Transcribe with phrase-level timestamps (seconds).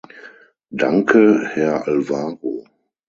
[0.71, 2.65] Danke, Herr Alvaro.